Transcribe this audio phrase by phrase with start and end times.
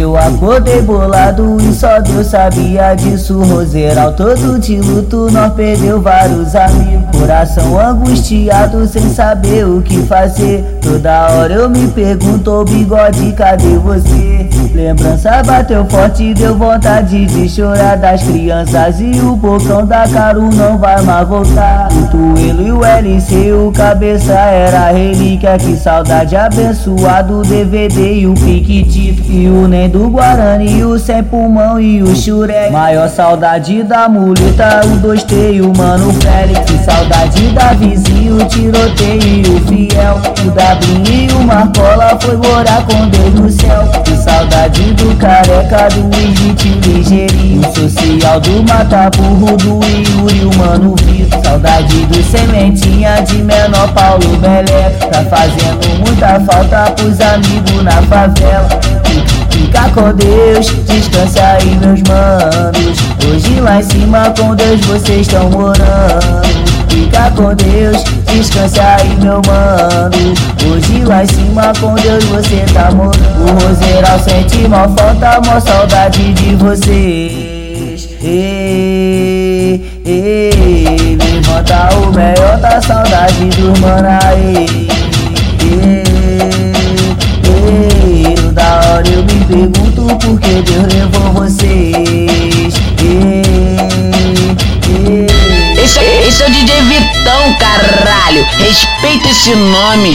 [0.00, 3.40] eu acordei bolado e só Deus sabia disso.
[3.42, 7.18] Roseral todo de luto, nós perdeu vários amigos.
[7.18, 10.78] Coração angustiado sem saber o que fazer.
[10.82, 14.48] Toda hora eu me pergunto, bigode, cadê você?
[14.74, 17.96] Lembrança bateu forte, deu vontade de chorar.
[17.96, 21.88] Das crianças E o bocão da Caru não vai mais voltar.
[21.92, 25.58] O Tuelo e o LC, o cabeça era relíquia.
[25.58, 31.80] Que saudade abençoado, o DVD e o Piquitito E o Do Guarani, o Sem Pulmão
[31.80, 36.84] e o Shurek Maior saudade da muleta, o dois o Mano Félix.
[36.84, 40.20] Saudade da vizinha, o tiroteio e o Fiel.
[40.46, 43.88] O Dabrinho e o Marcola foi morar com Deus no céu.
[44.04, 47.62] Que saudade do careca, do Egito ligeirinho.
[47.74, 51.40] Social do Mata Burro, do Yuri, o Mano Vitor.
[51.42, 54.90] Saudade do Sementinha, de menor Paulo Belé.
[55.10, 58.97] Tá fazendo muita falta pros amigos na favela
[59.68, 62.98] Fica com Deus, descansa aí meus manos.
[63.28, 66.48] Hoje lá em cima com Deus vocês estão morando
[66.88, 68.02] Fica com Deus,
[68.32, 70.34] descansa aí meu mano.
[70.72, 73.18] Hoje lá em cima com Deus você tá morando.
[73.42, 77.47] O Roseiral sente mó falta, mó saudade de vocês
[96.28, 98.44] esse, é o DJ Vitão, caralho.
[98.58, 100.14] Respeita esse nome.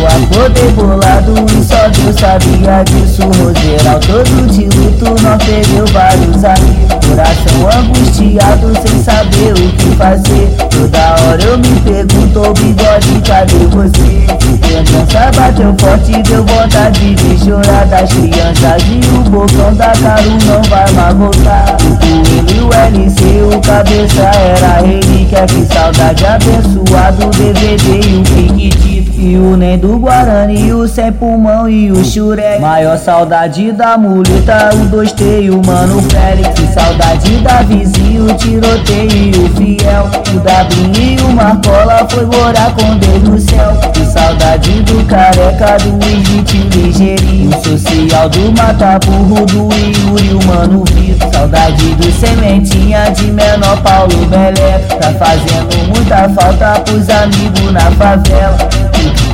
[0.00, 6.42] eu acordei bolado e só Deus sabia disso Roseral todo de luto, não perdeu vários
[6.42, 13.66] amigos Coração angustiado sem saber o que fazer Toda hora eu me pergunto, bigode, cadê
[13.66, 14.49] você?
[14.70, 18.82] Lembrança bateu forte, deu vontade de chorar das crianças.
[18.86, 21.76] E o bocão da Caru não vai mais voltar.
[21.82, 28.18] O Coelho e o LC, o cabeça era relíquia Que saudade abençoado, o DVD e
[28.18, 33.70] o piquitito e o nem do Guarani, o sem pulmão e o Shurek Maior saudade
[33.70, 36.48] da muleta, o dois t o Mano Félix.
[36.54, 40.10] Que saudade da vizinha, o tiroteio e o Fiel.
[40.34, 43.76] O Dabrinho e o Marcola foi morar com Deus no céu
[44.10, 50.84] saudade do careca, do Egito ligeirinho Social do Mata Burro, do Yuri, o Mano
[51.32, 58.58] Saudade do Sementinha, de menor Paulo Belé Tá fazendo muita falta pros amigos na favela.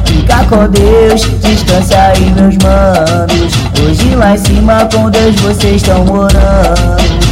[0.04, 3.52] Fica com Deus, descansa aí meus manos.
[3.80, 7.25] Hoje lá em cima com Deus vocês estão morando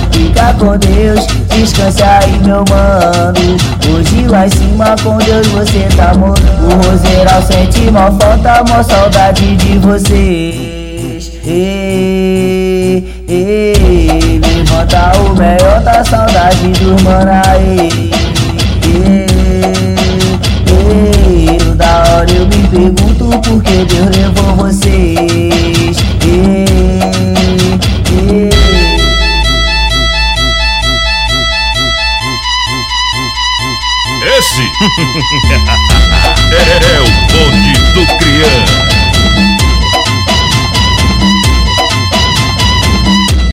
[0.44, 3.56] Fica com Deus, descansa aí meu mano
[3.88, 8.83] Hoje lá em cima com Deus você tá morando O Roseiral sente mó falta, mó
[8.83, 11.33] saudade de vocês.
[11.47, 17.31] Ei, ei, Levanta o melhor da saudade dos mano
[34.54, 34.70] Esse